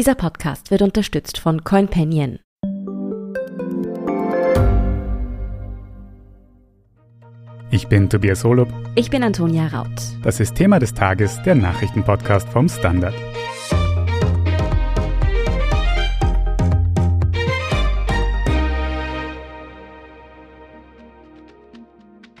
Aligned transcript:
Dieser 0.00 0.14
Podcast 0.14 0.70
wird 0.70 0.80
unterstützt 0.80 1.36
von 1.36 1.62
CoinPanion. 1.62 2.38
Ich 7.70 7.86
bin 7.86 8.08
Tobias 8.08 8.42
Holub. 8.42 8.72
Ich 8.94 9.10
bin 9.10 9.22
Antonia 9.22 9.66
Raut. 9.66 9.88
Das 10.22 10.40
ist 10.40 10.54
Thema 10.54 10.78
des 10.78 10.94
Tages, 10.94 11.38
der 11.42 11.54
Nachrichtenpodcast 11.54 12.48
vom 12.48 12.70
Standard. 12.70 13.12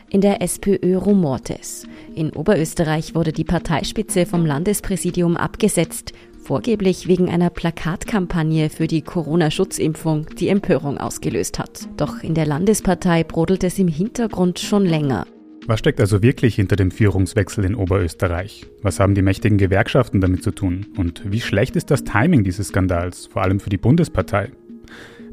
In 0.08 0.22
der 0.22 0.40
SPÖ 0.40 0.96
rumorte 0.96 1.58
es. 1.60 1.86
In 2.14 2.30
Oberösterreich 2.30 3.14
wurde 3.14 3.32
die 3.32 3.44
Parteispitze 3.44 4.24
vom 4.26 4.44
Landespräsidium 4.44 5.36
abgesetzt, 5.36 6.12
vorgeblich 6.50 7.06
wegen 7.06 7.30
einer 7.30 7.48
Plakatkampagne 7.48 8.70
für 8.70 8.88
die 8.88 9.02
Corona-Schutzimpfung, 9.02 10.26
die 10.36 10.48
Empörung 10.48 10.98
ausgelöst 10.98 11.60
hat. 11.60 11.88
Doch 11.96 12.24
in 12.24 12.34
der 12.34 12.44
Landespartei 12.44 13.22
brodelt 13.22 13.62
es 13.62 13.78
im 13.78 13.86
Hintergrund 13.86 14.58
schon 14.58 14.84
länger. 14.84 15.28
Was 15.68 15.78
steckt 15.78 16.00
also 16.00 16.24
wirklich 16.24 16.56
hinter 16.56 16.74
dem 16.74 16.90
Führungswechsel 16.90 17.64
in 17.64 17.76
Oberösterreich? 17.76 18.66
Was 18.82 18.98
haben 18.98 19.14
die 19.14 19.22
mächtigen 19.22 19.58
Gewerkschaften 19.58 20.20
damit 20.20 20.42
zu 20.42 20.50
tun? 20.50 20.86
Und 20.96 21.22
wie 21.24 21.40
schlecht 21.40 21.76
ist 21.76 21.92
das 21.92 22.02
Timing 22.02 22.42
dieses 22.42 22.66
Skandals, 22.66 23.26
vor 23.26 23.42
allem 23.42 23.60
für 23.60 23.70
die 23.70 23.78
Bundespartei? 23.78 24.50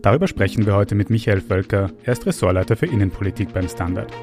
Darüber 0.03 0.27
sprechen 0.27 0.67
wir 0.67 0.75
heute 0.75 0.93
mit 0.93 1.09
Michael 1.09 1.41
Völker, 1.41 1.89
er 2.03 2.13
ist 2.13 2.27
Ressortleiter 2.27 2.75
für 2.75 2.85
Innenpolitik 2.85 3.51
beim 3.55 3.67
Standard. 3.67 4.13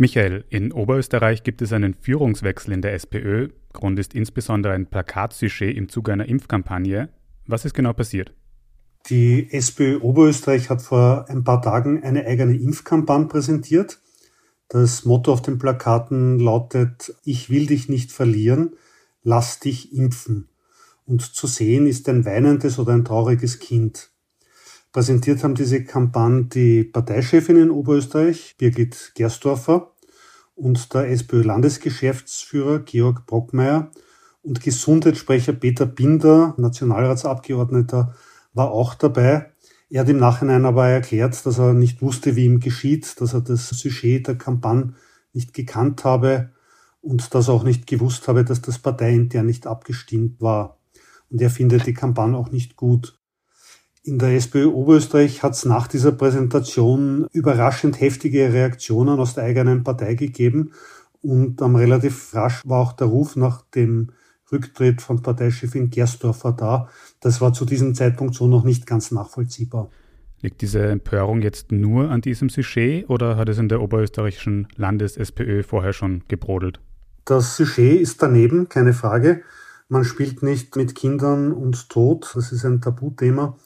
Michael, 0.00 0.44
in 0.48 0.70
Oberösterreich 0.70 1.42
gibt 1.42 1.60
es 1.60 1.72
einen 1.72 1.92
Führungswechsel 1.92 2.72
in 2.72 2.82
der 2.82 2.94
SPÖ. 2.94 3.48
Grund 3.72 3.98
ist 3.98 4.14
insbesondere 4.14 4.72
ein 4.72 4.86
Plakatsujet 4.86 5.76
im 5.76 5.88
Zuge 5.88 6.12
einer 6.12 6.28
Impfkampagne. 6.28 7.08
Was 7.48 7.64
ist 7.64 7.74
genau 7.74 7.92
passiert? 7.94 8.32
Die 9.10 9.52
SPÖ 9.52 9.98
Oberösterreich 9.98 10.70
hat 10.70 10.82
vor 10.82 11.28
ein 11.28 11.42
paar 11.42 11.62
Tagen 11.62 12.04
eine 12.04 12.26
eigene 12.26 12.56
Impfkampagne 12.56 13.26
präsentiert. 13.26 13.98
Das 14.68 15.04
Motto 15.04 15.32
auf 15.32 15.42
den 15.42 15.58
Plakaten 15.58 16.38
lautet, 16.38 17.16
ich 17.24 17.50
will 17.50 17.66
dich 17.66 17.88
nicht 17.88 18.12
verlieren, 18.12 18.76
lass 19.24 19.58
dich 19.58 19.92
impfen. 19.92 20.48
Und 21.06 21.22
zu 21.22 21.48
sehen 21.48 21.88
ist 21.88 22.08
ein 22.08 22.24
weinendes 22.24 22.78
oder 22.78 22.92
ein 22.92 23.04
trauriges 23.04 23.58
Kind. 23.58 24.12
Präsentiert 24.92 25.44
haben 25.44 25.54
diese 25.54 25.84
Kampagne 25.84 26.44
die 26.44 26.84
Parteichefin 26.84 27.56
in 27.56 27.70
Oberösterreich, 27.70 28.56
Birgit 28.58 29.12
Gerstorfer, 29.14 29.92
und 30.54 30.92
der 30.92 31.08
SPÖ-Landesgeschäftsführer 31.10 32.80
Georg 32.80 33.26
Brockmeier 33.26 33.90
und 34.42 34.60
Gesundheitssprecher 34.60 35.52
Peter 35.52 35.86
Binder, 35.86 36.54
Nationalratsabgeordneter, 36.56 38.14
war 38.54 38.70
auch 38.70 38.94
dabei. 38.94 39.52
Er 39.90 40.00
hat 40.00 40.08
im 40.08 40.18
Nachhinein 40.18 40.64
aber 40.64 40.88
erklärt, 40.88 41.46
dass 41.46 41.58
er 41.58 41.74
nicht 41.74 42.02
wusste, 42.02 42.34
wie 42.34 42.46
ihm 42.46 42.60
geschieht, 42.60 43.20
dass 43.20 43.34
er 43.34 43.40
das 43.40 43.68
Sujet 43.68 44.26
der 44.26 44.36
Kampagne 44.36 44.94
nicht 45.32 45.54
gekannt 45.54 46.04
habe 46.04 46.50
und 47.00 47.34
dass 47.34 47.48
er 47.48 47.54
auch 47.54 47.64
nicht 47.64 47.86
gewusst 47.86 48.26
habe, 48.26 48.44
dass 48.44 48.60
das 48.60 48.78
parteiintern 48.78 49.46
nicht 49.46 49.66
abgestimmt 49.66 50.40
war. 50.40 50.78
Und 51.30 51.40
er 51.40 51.50
findet 51.50 51.86
die 51.86 51.94
Kampagne 51.94 52.36
auch 52.36 52.50
nicht 52.50 52.76
gut. 52.76 53.17
In 54.08 54.18
der 54.18 54.34
SPÖ 54.36 54.68
Oberösterreich 54.68 55.42
hat 55.42 55.52
es 55.52 55.66
nach 55.66 55.86
dieser 55.86 56.12
Präsentation 56.12 57.26
überraschend 57.30 58.00
heftige 58.00 58.54
Reaktionen 58.54 59.20
aus 59.20 59.34
der 59.34 59.44
eigenen 59.44 59.84
Partei 59.84 60.14
gegeben 60.14 60.72
und 61.20 61.60
ähm, 61.60 61.76
relativ 61.76 62.34
rasch 62.34 62.62
war 62.64 62.80
auch 62.80 62.94
der 62.94 63.08
Ruf 63.08 63.36
nach 63.36 63.60
dem 63.74 64.08
Rücktritt 64.50 65.02
von 65.02 65.20
Parteichefin 65.20 65.90
Gerstorfer 65.90 66.52
da. 66.52 66.88
Das 67.20 67.42
war 67.42 67.52
zu 67.52 67.66
diesem 67.66 67.94
Zeitpunkt 67.94 68.34
so 68.34 68.46
noch 68.46 68.64
nicht 68.64 68.86
ganz 68.86 69.10
nachvollziehbar. 69.10 69.90
Liegt 70.40 70.62
diese 70.62 70.86
Empörung 70.86 71.42
jetzt 71.42 71.70
nur 71.70 72.08
an 72.08 72.22
diesem 72.22 72.48
Sujet 72.48 73.10
oder 73.10 73.36
hat 73.36 73.50
es 73.50 73.58
in 73.58 73.68
der 73.68 73.82
oberösterreichischen 73.82 74.68
Landes-SPÖ 74.76 75.62
vorher 75.62 75.92
schon 75.92 76.22
gebrodelt? 76.28 76.80
Das 77.26 77.58
Sujet 77.58 78.00
ist 78.00 78.22
daneben, 78.22 78.70
keine 78.70 78.94
Frage. 78.94 79.42
Man 79.90 80.04
spielt 80.04 80.42
nicht 80.42 80.76
mit 80.76 80.94
Kindern 80.94 81.52
und 81.52 81.90
Tod, 81.90 82.30
das 82.34 82.52
ist 82.52 82.64
ein 82.64 82.80
Tabuthema. 82.80 83.58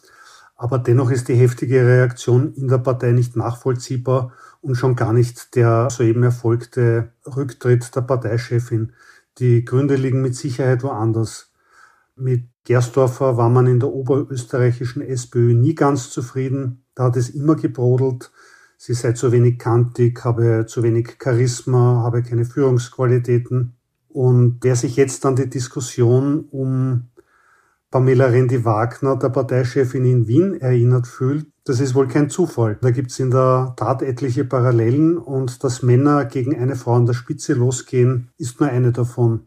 Aber 0.63 0.79
dennoch 0.79 1.11
ist 1.11 1.27
die 1.27 1.35
heftige 1.35 1.85
Reaktion 1.85 2.55
in 2.55 2.69
der 2.69 2.79
Partei 2.79 3.11
nicht 3.11 3.35
nachvollziehbar 3.35 4.31
und 4.61 4.77
schon 4.77 4.95
gar 4.95 5.13
nicht 5.13 5.57
der 5.57 5.91
soeben 5.91 6.23
erfolgte 6.23 7.11
Rücktritt 7.27 7.97
der 7.97 8.03
Parteichefin. 8.03 8.93
Die 9.39 9.65
Gründe 9.65 9.97
liegen 9.97 10.23
mit 10.23 10.37
Sicherheit 10.37 10.85
woanders. 10.85 11.51
Mit 12.15 12.45
Gerstorfer 12.63 13.37
war 13.37 13.51
man 13.51 13.67
in 13.67 13.81
der 13.81 13.89
oberösterreichischen 13.89 15.03
SPÖ 15.03 15.53
nie 15.53 15.75
ganz 15.75 16.11
zufrieden. 16.11 16.85
Da 16.95 17.07
hat 17.07 17.17
es 17.17 17.31
immer 17.31 17.57
gebrodelt. 17.57 18.31
Sie 18.77 18.95
sei 18.95 19.15
zu 19.15 19.33
wenig 19.33 19.59
kantig, 19.59 20.25
habe 20.25 20.67
zu 20.69 20.85
wenig 20.85 21.17
Charisma, 21.21 22.05
habe 22.05 22.23
keine 22.23 22.45
Führungsqualitäten. 22.45 23.75
Und 24.09 24.59
wer 24.61 24.77
sich 24.77 24.95
jetzt 24.95 25.27
an 25.27 25.35
die 25.35 25.51
Diskussion 25.51 26.45
um 26.53 27.09
Pamela 27.93 28.25
Rendi-Wagner, 28.25 29.17
der 29.17 29.29
Parteichefin 29.29 30.07
in 30.07 30.27
Wien, 30.27 30.59
erinnert 30.59 31.07
fühlt, 31.07 31.47
das 31.65 31.79
ist 31.79 31.95
wohl 31.95 32.09
kein 32.09 32.31
Zufall. 32.31 32.79
Da 32.81 32.91
gibt 32.91 33.11
es 33.11 33.21
in 33.21 33.31
der 33.31 33.75
Tat 33.77 34.01
etliche 34.01 34.47
Parallelen 34.47 35.19
und 35.19 35.63
dass 35.63 35.83
Männer 35.83 36.25
gegen 36.25 36.59
eine 36.59 36.75
Frau 36.75 36.95
an 36.95 37.05
der 37.05 37.13
Spitze 37.13 37.53
losgehen, 37.53 38.31
ist 38.39 38.61
nur 38.61 38.71
eine 38.71 38.93
davon. 38.93 39.47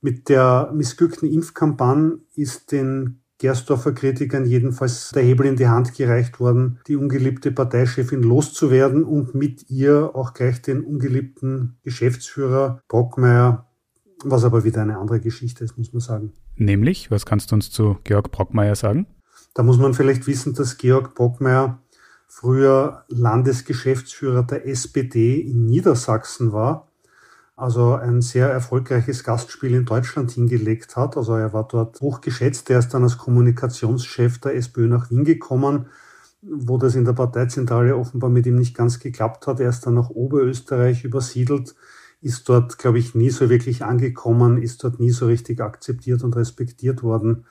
Mit 0.00 0.28
der 0.28 0.72
missglückten 0.74 1.30
Impfkampagne 1.30 2.18
ist 2.34 2.72
den 2.72 3.22
Gersdorfer 3.38 3.92
Kritikern 3.92 4.44
jedenfalls 4.44 5.10
der 5.10 5.22
Hebel 5.22 5.46
in 5.46 5.54
die 5.54 5.68
Hand 5.68 5.94
gereicht 5.94 6.40
worden, 6.40 6.80
die 6.88 6.96
ungeliebte 6.96 7.52
Parteichefin 7.52 8.24
loszuwerden 8.24 9.04
und 9.04 9.36
mit 9.36 9.70
ihr 9.70 10.16
auch 10.16 10.34
gleich 10.34 10.60
den 10.62 10.82
ungeliebten 10.82 11.78
Geschäftsführer 11.84 12.82
Brockmeier, 12.88 13.68
was 14.24 14.42
aber 14.42 14.64
wieder 14.64 14.82
eine 14.82 14.98
andere 14.98 15.20
Geschichte 15.20 15.62
ist, 15.62 15.78
muss 15.78 15.92
man 15.92 16.00
sagen. 16.00 16.32
Nämlich, 16.58 17.10
was 17.10 17.24
kannst 17.24 17.50
du 17.50 17.54
uns 17.54 17.70
zu 17.70 17.98
Georg 18.04 18.32
Brockmeier 18.32 18.74
sagen? 18.74 19.06
Da 19.54 19.62
muss 19.62 19.78
man 19.78 19.94
vielleicht 19.94 20.26
wissen, 20.26 20.54
dass 20.54 20.76
Georg 20.76 21.14
Brockmeier 21.14 21.78
früher 22.26 23.04
Landesgeschäftsführer 23.08 24.42
der 24.42 24.66
SPD 24.66 25.40
in 25.40 25.66
Niedersachsen 25.66 26.52
war, 26.52 26.88
also 27.56 27.94
ein 27.94 28.22
sehr 28.22 28.50
erfolgreiches 28.50 29.24
Gastspiel 29.24 29.74
in 29.74 29.84
Deutschland 29.84 30.32
hingelegt 30.32 30.96
hat. 30.96 31.16
Also 31.16 31.34
er 31.34 31.52
war 31.52 31.66
dort 31.66 32.00
hochgeschätzt. 32.00 32.70
Er 32.70 32.80
ist 32.80 32.94
dann 32.94 33.02
als 33.02 33.18
Kommunikationschef 33.18 34.38
der 34.38 34.54
SPÖ 34.54 34.86
nach 34.86 35.10
Wien 35.10 35.24
gekommen, 35.24 35.86
wo 36.42 36.78
das 36.78 36.94
in 36.94 37.04
der 37.04 37.14
Parteizentrale 37.14 37.96
offenbar 37.96 38.30
mit 38.30 38.46
ihm 38.46 38.56
nicht 38.56 38.76
ganz 38.76 39.00
geklappt 39.00 39.46
hat. 39.46 39.58
Er 39.58 39.70
ist 39.70 39.86
dann 39.86 39.94
nach 39.94 40.10
Oberösterreich 40.10 41.04
übersiedelt 41.04 41.74
ist 42.20 42.48
dort, 42.48 42.78
glaube 42.78 42.98
ich, 42.98 43.14
nie 43.14 43.30
so 43.30 43.48
wirklich 43.48 43.84
angekommen, 43.84 44.60
ist 44.60 44.82
dort 44.82 44.98
nie 45.00 45.10
so 45.10 45.26
richtig 45.26 45.60
akzeptiert 45.60 46.22
und 46.24 46.34
respektiert 46.36 47.02
worden. 47.02 47.46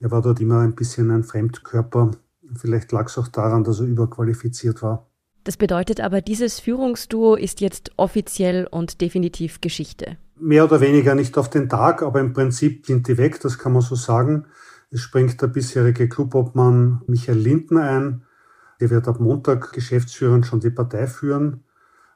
Er 0.00 0.10
war 0.10 0.22
dort 0.22 0.40
immer 0.40 0.60
ein 0.60 0.74
bisschen 0.74 1.10
ein 1.10 1.24
Fremdkörper. 1.24 2.12
Vielleicht 2.56 2.90
lag 2.90 3.06
es 3.06 3.18
auch 3.18 3.28
daran, 3.28 3.64
dass 3.64 3.80
er 3.80 3.86
überqualifiziert 3.86 4.82
war. 4.82 5.06
Das 5.44 5.56
bedeutet 5.56 6.00
aber, 6.00 6.20
dieses 6.20 6.60
Führungsduo 6.60 7.34
ist 7.34 7.60
jetzt 7.60 7.92
offiziell 7.96 8.66
und 8.70 9.00
definitiv 9.00 9.60
Geschichte. 9.60 10.18
Mehr 10.38 10.64
oder 10.64 10.80
weniger 10.80 11.14
nicht 11.14 11.38
auf 11.38 11.48
den 11.48 11.68
Tag, 11.68 12.02
aber 12.02 12.20
im 12.20 12.32
Prinzip 12.32 12.86
sind 12.86 13.08
die 13.08 13.18
weg, 13.18 13.40
das 13.40 13.58
kann 13.58 13.72
man 13.72 13.82
so 13.82 13.94
sagen. 13.94 14.46
Es 14.90 15.00
springt 15.00 15.40
der 15.40 15.46
bisherige 15.46 16.08
Clubobmann 16.08 17.02
Michael 17.06 17.38
Lindner 17.38 17.82
ein. 17.82 18.22
Der 18.80 18.90
wird 18.90 19.06
ab 19.06 19.20
Montag 19.20 19.72
geschäftsführend 19.72 20.46
schon 20.46 20.60
die 20.60 20.70
Partei 20.70 21.06
führen, 21.06 21.62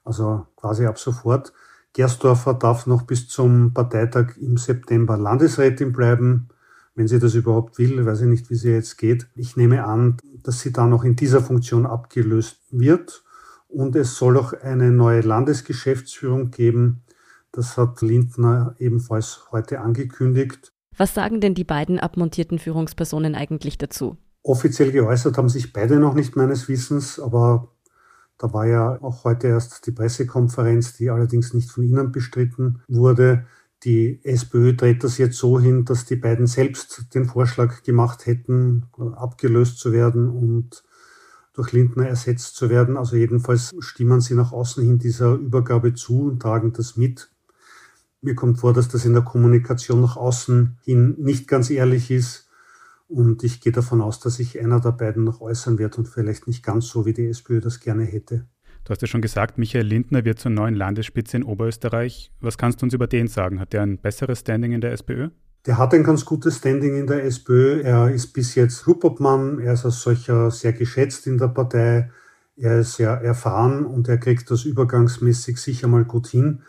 also 0.04 0.46
quasi 0.56 0.86
ab 0.86 0.98
sofort. 0.98 1.52
Gerstorfer 1.94 2.54
darf 2.54 2.86
noch 2.86 3.02
bis 3.02 3.28
zum 3.28 3.72
Parteitag 3.72 4.36
im 4.36 4.56
September 4.56 5.16
Landesrätin 5.16 5.92
bleiben, 5.92 6.48
wenn 6.96 7.08
sie 7.08 7.20
das 7.20 7.34
überhaupt 7.34 7.78
will. 7.78 8.04
Weiß 8.04 8.20
ich 8.20 8.26
nicht, 8.26 8.50
wie 8.50 8.56
sie 8.56 8.72
jetzt 8.72 8.98
geht. 8.98 9.28
Ich 9.36 9.56
nehme 9.56 9.84
an, 9.84 10.16
dass 10.42 10.60
sie 10.60 10.72
dann 10.72 10.90
noch 10.90 11.04
in 11.04 11.16
dieser 11.16 11.40
Funktion 11.40 11.86
abgelöst 11.86 12.60
wird. 12.70 13.22
Und 13.68 13.96
es 13.96 14.16
soll 14.16 14.36
auch 14.36 14.52
eine 14.52 14.90
neue 14.90 15.20
Landesgeschäftsführung 15.20 16.50
geben. 16.50 17.04
Das 17.52 17.76
hat 17.76 18.02
Lindner 18.02 18.74
ebenfalls 18.78 19.46
heute 19.52 19.80
angekündigt. 19.80 20.72
Was 20.96 21.14
sagen 21.14 21.40
denn 21.40 21.54
die 21.54 21.64
beiden 21.64 22.00
abmontierten 22.00 22.58
Führungspersonen 22.58 23.36
eigentlich 23.36 23.78
dazu? 23.78 24.16
Offiziell 24.42 24.90
geäußert 24.90 25.38
haben 25.38 25.48
sich 25.48 25.72
beide 25.72 25.98
noch 26.00 26.14
nicht 26.14 26.36
meines 26.36 26.68
Wissens, 26.68 27.18
aber 27.18 27.73
da 28.38 28.52
war 28.52 28.66
ja 28.66 29.00
auch 29.02 29.24
heute 29.24 29.48
erst 29.48 29.86
die 29.86 29.92
Pressekonferenz, 29.92 30.94
die 30.94 31.10
allerdings 31.10 31.54
nicht 31.54 31.70
von 31.70 31.84
Ihnen 31.84 32.12
bestritten 32.12 32.82
wurde. 32.88 33.46
Die 33.84 34.24
SPÖ 34.24 34.74
dreht 34.74 35.04
das 35.04 35.18
jetzt 35.18 35.36
so 35.36 35.60
hin, 35.60 35.84
dass 35.84 36.04
die 36.04 36.16
beiden 36.16 36.46
selbst 36.46 37.14
den 37.14 37.26
Vorschlag 37.26 37.82
gemacht 37.82 38.26
hätten, 38.26 38.86
abgelöst 39.16 39.78
zu 39.78 39.92
werden 39.92 40.28
und 40.28 40.84
durch 41.52 41.72
Lindner 41.72 42.08
ersetzt 42.08 42.56
zu 42.56 42.70
werden. 42.70 42.96
Also 42.96 43.16
jedenfalls 43.16 43.72
stimmen 43.78 44.20
sie 44.20 44.34
nach 44.34 44.52
außen 44.52 44.82
hin 44.82 44.98
dieser 44.98 45.34
Übergabe 45.34 45.94
zu 45.94 46.24
und 46.24 46.40
tragen 46.40 46.72
das 46.72 46.96
mit. 46.96 47.30
Mir 48.20 48.34
kommt 48.34 48.58
vor, 48.58 48.72
dass 48.72 48.88
das 48.88 49.04
in 49.04 49.12
der 49.12 49.22
Kommunikation 49.22 50.00
nach 50.00 50.16
außen 50.16 50.78
hin 50.82 51.14
nicht 51.18 51.46
ganz 51.46 51.70
ehrlich 51.70 52.10
ist. 52.10 52.43
Und 53.14 53.44
ich 53.44 53.60
gehe 53.60 53.70
davon 53.70 54.00
aus, 54.00 54.18
dass 54.18 54.34
sich 54.34 54.60
einer 54.60 54.80
der 54.80 54.90
beiden 54.90 55.22
noch 55.22 55.40
äußern 55.40 55.78
wird 55.78 55.98
und 55.98 56.08
vielleicht 56.08 56.48
nicht 56.48 56.64
ganz 56.64 56.88
so, 56.88 57.06
wie 57.06 57.12
die 57.12 57.28
SPÖ 57.28 57.60
das 57.60 57.78
gerne 57.78 58.02
hätte. 58.02 58.46
Du 58.82 58.90
hast 58.90 59.02
ja 59.02 59.06
schon 59.06 59.22
gesagt, 59.22 59.56
Michael 59.56 59.86
Lindner 59.86 60.24
wird 60.24 60.40
zur 60.40 60.50
neuen 60.50 60.74
Landesspitze 60.74 61.36
in 61.36 61.44
Oberösterreich. 61.44 62.32
Was 62.40 62.58
kannst 62.58 62.82
du 62.82 62.86
uns 62.86 62.92
über 62.92 63.06
den 63.06 63.28
sagen? 63.28 63.60
Hat 63.60 63.72
er 63.72 63.82
ein 63.82 63.98
besseres 63.98 64.40
Standing 64.40 64.72
in 64.72 64.80
der 64.80 64.90
SPÖ? 64.90 65.28
Der 65.64 65.78
hat 65.78 65.94
ein 65.94 66.02
ganz 66.02 66.24
gutes 66.24 66.56
Standing 66.56 66.96
in 66.96 67.06
der 67.06 67.24
SPÖ. 67.24 67.82
Er 67.82 68.10
ist 68.10 68.32
bis 68.32 68.56
jetzt 68.56 68.82
Clubobmann. 68.82 69.60
Er 69.60 69.74
ist 69.74 69.84
als 69.84 70.02
solcher 70.02 70.50
sehr 70.50 70.72
geschätzt 70.72 71.28
in 71.28 71.38
der 71.38 71.48
Partei. 71.48 72.10
Er 72.56 72.80
ist 72.80 72.94
sehr 72.94 73.10
erfahren 73.10 73.86
und 73.86 74.08
er 74.08 74.18
kriegt 74.18 74.50
das 74.50 74.64
übergangsmäßig 74.64 75.58
sicher 75.58 75.86
mal 75.86 76.04
gut 76.04 76.26
hin. 76.26 76.62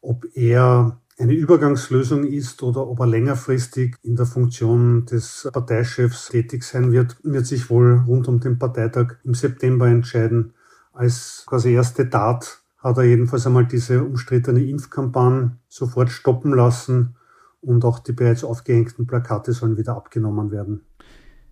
Ob 0.00 0.24
er 0.34 1.00
eine 1.20 1.34
Übergangslösung 1.34 2.24
ist 2.24 2.62
oder 2.62 2.88
ob 2.88 3.00
er 3.00 3.06
längerfristig 3.06 3.96
in 4.02 4.16
der 4.16 4.24
Funktion 4.24 5.04
des 5.04 5.48
Parteichefs 5.52 6.30
tätig 6.30 6.64
sein 6.64 6.92
wird, 6.92 7.18
wird 7.22 7.46
sich 7.46 7.68
wohl 7.68 8.02
rund 8.06 8.26
um 8.26 8.40
den 8.40 8.58
Parteitag 8.58 9.16
im 9.22 9.34
September 9.34 9.86
entscheiden. 9.86 10.54
Als 10.92 11.44
quasi 11.46 11.72
erste 11.72 12.08
Tat 12.08 12.62
hat 12.78 12.96
er 12.96 13.04
jedenfalls 13.04 13.46
einmal 13.46 13.66
diese 13.66 14.02
umstrittene 14.02 14.64
Impfkampagne 14.64 15.58
sofort 15.68 16.08
stoppen 16.10 16.54
lassen 16.54 17.16
und 17.60 17.84
auch 17.84 17.98
die 17.98 18.12
bereits 18.12 18.42
aufgehängten 18.42 19.06
Plakate 19.06 19.52
sollen 19.52 19.76
wieder 19.76 19.96
abgenommen 19.96 20.50
werden. 20.50 20.86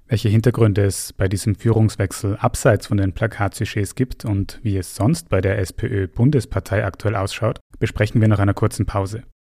Welche 0.06 0.30
Hintergründe 0.30 0.86
es 0.86 1.12
bei 1.12 1.28
diesem 1.28 1.54
Führungswechsel 1.54 2.36
abseits 2.36 2.86
von 2.86 2.96
den 2.96 3.12
Plakatsujets 3.12 3.94
gibt 3.94 4.24
und 4.24 4.58
wie 4.62 4.78
es 4.78 4.94
sonst 4.94 5.28
bei 5.28 5.42
der 5.42 5.58
SPÖ-Bundespartei 5.58 6.82
aktuell 6.86 7.14
ausschaut, 7.14 7.60
besprechen 7.78 8.22
wir 8.22 8.28
nach 8.28 8.38
einer 8.38 8.54
kurzen 8.54 8.86
Pause. 8.86 9.24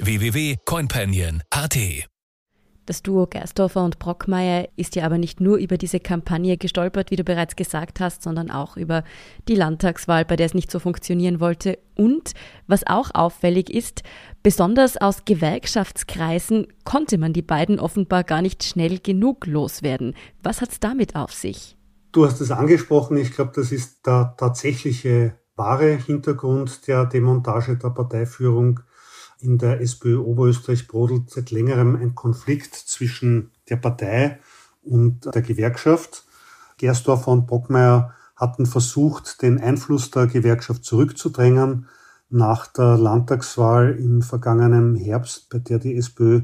www.coinpanion.at 0.00 1.78
das 2.86 3.02
Duo 3.02 3.26
Gerstorfer 3.26 3.84
und 3.84 3.98
Brockmeier 3.98 4.68
ist 4.76 4.94
ja 4.94 5.04
aber 5.04 5.18
nicht 5.18 5.40
nur 5.40 5.56
über 5.56 5.76
diese 5.76 5.98
Kampagne 5.98 6.56
gestolpert, 6.56 7.10
wie 7.10 7.16
du 7.16 7.24
bereits 7.24 7.56
gesagt 7.56 7.98
hast, 7.98 8.22
sondern 8.22 8.48
auch 8.48 8.76
über 8.76 9.02
die 9.48 9.56
Landtagswahl, 9.56 10.24
bei 10.24 10.36
der 10.36 10.46
es 10.46 10.54
nicht 10.54 10.70
so 10.70 10.78
funktionieren 10.78 11.40
wollte. 11.40 11.80
Und 11.96 12.34
was 12.68 12.86
auch 12.86 13.10
auffällig 13.12 13.70
ist, 13.70 14.04
besonders 14.44 14.96
aus 14.96 15.24
Gewerkschaftskreisen 15.24 16.68
konnte 16.84 17.18
man 17.18 17.32
die 17.32 17.42
beiden 17.42 17.80
offenbar 17.80 18.22
gar 18.22 18.40
nicht 18.40 18.62
schnell 18.62 19.00
genug 19.00 19.48
loswerden. 19.48 20.14
Was 20.44 20.60
hat 20.60 20.70
es 20.70 20.78
damit 20.78 21.16
auf 21.16 21.32
sich? 21.32 21.76
Du 22.12 22.24
hast 22.24 22.40
es 22.40 22.52
angesprochen. 22.52 23.16
Ich 23.16 23.32
glaube, 23.32 23.50
das 23.52 23.72
ist 23.72 24.06
der 24.06 24.36
tatsächliche 24.38 25.34
wahre 25.56 25.96
Hintergrund 25.96 26.86
der 26.86 27.04
Demontage 27.06 27.76
der 27.76 27.90
Parteiführung 27.90 28.78
in 29.40 29.58
der 29.58 29.80
SPÖ 29.80 30.18
Oberösterreich 30.18 30.88
brodelt 30.88 31.30
seit 31.30 31.50
längerem 31.50 31.96
ein 31.96 32.14
Konflikt 32.14 32.74
zwischen 32.74 33.50
der 33.68 33.76
Partei 33.76 34.38
und 34.82 35.26
der 35.34 35.42
Gewerkschaft. 35.42 36.24
Gersdorfer 36.78 37.32
und 37.32 37.46
Brockmeier 37.46 38.14
hatten 38.34 38.66
versucht, 38.66 39.42
den 39.42 39.58
Einfluss 39.58 40.10
der 40.10 40.26
Gewerkschaft 40.26 40.84
zurückzudrängen 40.84 41.86
nach 42.28 42.66
der 42.66 42.98
Landtagswahl 42.98 43.92
im 43.92 44.22
vergangenen 44.22 44.94
Herbst, 44.96 45.48
bei 45.48 45.58
der 45.58 45.78
die 45.78 45.96
SPÖ 45.96 46.42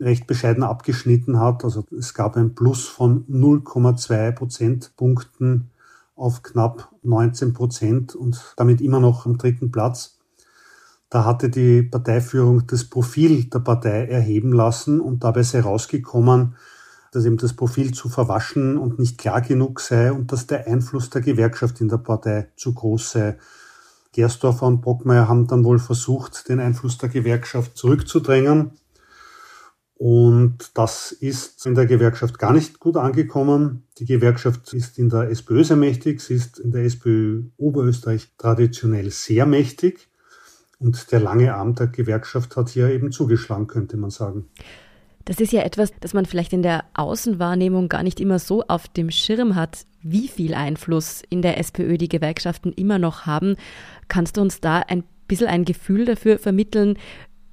recht 0.00 0.26
bescheiden 0.26 0.62
abgeschnitten 0.62 1.40
hat. 1.40 1.64
Also 1.64 1.84
es 1.96 2.14
gab 2.14 2.36
ein 2.36 2.54
Plus 2.54 2.86
von 2.86 3.26
0,2 3.26 4.32
Prozentpunkten 4.32 5.70
auf 6.14 6.42
knapp 6.42 6.90
19 7.02 7.52
Prozent 7.52 8.14
und 8.14 8.54
damit 8.56 8.80
immer 8.80 9.00
noch 9.00 9.26
am 9.26 9.36
dritten 9.36 9.70
Platz. 9.70 10.15
Da 11.16 11.24
hatte 11.24 11.48
die 11.48 11.80
Parteiführung 11.80 12.66
das 12.66 12.84
Profil 12.84 13.44
der 13.44 13.60
Partei 13.60 14.04
erheben 14.04 14.52
lassen 14.52 15.00
und 15.00 15.24
dabei 15.24 15.44
sei 15.44 15.62
rausgekommen, 15.62 16.56
dass 17.10 17.24
eben 17.24 17.38
das 17.38 17.54
Profil 17.54 17.94
zu 17.94 18.10
verwaschen 18.10 18.76
und 18.76 18.98
nicht 18.98 19.16
klar 19.16 19.40
genug 19.40 19.80
sei 19.80 20.12
und 20.12 20.30
dass 20.30 20.46
der 20.46 20.66
Einfluss 20.66 21.08
der 21.08 21.22
Gewerkschaft 21.22 21.80
in 21.80 21.88
der 21.88 21.96
Partei 21.96 22.50
zu 22.56 22.74
groß 22.74 23.12
sei. 23.12 23.38
Gersdorfer 24.12 24.66
und 24.66 24.82
Brockmeier 24.82 25.26
haben 25.26 25.46
dann 25.46 25.64
wohl 25.64 25.78
versucht, 25.78 26.50
den 26.50 26.60
Einfluss 26.60 26.98
der 26.98 27.08
Gewerkschaft 27.08 27.78
zurückzudrängen. 27.78 28.72
Und 29.94 30.72
das 30.74 31.12
ist 31.12 31.64
in 31.64 31.74
der 31.74 31.86
Gewerkschaft 31.86 32.38
gar 32.38 32.52
nicht 32.52 32.78
gut 32.78 32.98
angekommen. 32.98 33.84
Die 33.96 34.04
Gewerkschaft 34.04 34.74
ist 34.74 34.98
in 34.98 35.08
der 35.08 35.30
SPÖ 35.30 35.64
sehr 35.64 35.76
mächtig, 35.76 36.20
sie 36.20 36.34
ist 36.34 36.58
in 36.58 36.72
der 36.72 36.84
SPÖ 36.84 37.44
Oberösterreich 37.56 38.34
traditionell 38.36 39.10
sehr 39.10 39.46
mächtig. 39.46 40.10
Und 40.78 41.10
der 41.12 41.20
lange 41.20 41.54
Arm 41.54 41.74
der 41.74 41.86
Gewerkschaft 41.86 42.56
hat 42.56 42.68
hier 42.68 42.90
eben 42.90 43.12
zugeschlagen, 43.12 43.66
könnte 43.66 43.96
man 43.96 44.10
sagen. 44.10 44.46
Das 45.24 45.40
ist 45.40 45.52
ja 45.52 45.62
etwas, 45.62 45.92
das 46.00 46.14
man 46.14 46.24
vielleicht 46.24 46.52
in 46.52 46.62
der 46.62 46.84
Außenwahrnehmung 46.94 47.88
gar 47.88 48.04
nicht 48.04 48.20
immer 48.20 48.38
so 48.38 48.62
auf 48.68 48.86
dem 48.86 49.10
Schirm 49.10 49.56
hat, 49.56 49.84
wie 50.02 50.28
viel 50.28 50.54
Einfluss 50.54 51.22
in 51.28 51.42
der 51.42 51.58
SPÖ 51.58 51.98
die 51.98 52.08
Gewerkschaften 52.08 52.72
immer 52.72 53.00
noch 53.00 53.26
haben. 53.26 53.56
Kannst 54.06 54.36
du 54.36 54.40
uns 54.42 54.60
da 54.60 54.78
ein 54.78 55.02
bisschen 55.26 55.48
ein 55.48 55.64
Gefühl 55.64 56.04
dafür 56.04 56.38
vermitteln, 56.38 56.96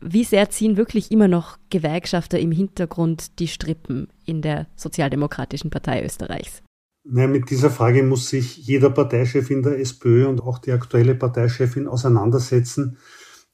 wie 0.01 0.23
sehr 0.23 0.49
ziehen 0.49 0.77
wirklich 0.77 1.11
immer 1.11 1.27
noch 1.27 1.57
Gewerkschafter 1.69 2.37
im 2.37 2.51
Hintergrund 2.51 3.39
die 3.39 3.47
Strippen 3.47 4.07
in 4.25 4.41
der 4.41 4.67
Sozialdemokratischen 4.75 5.71
Partei 5.71 6.03
Österreichs? 6.03 6.61
Naja, 7.05 7.27
mit 7.27 7.49
dieser 7.49 7.69
Frage 7.69 8.01
muss 8.01 8.29
sich 8.29 8.55
jeder 8.57 8.89
Parteichef 8.89 9.49
in 9.51 9.61
der 9.61 9.77
SPÖ 9.77 10.25
und 10.25 10.41
auch 10.41 10.57
die 10.57 10.71
aktuelle 10.71 11.15
Parteichefin 11.15 11.85
auseinandersetzen. 11.87 12.97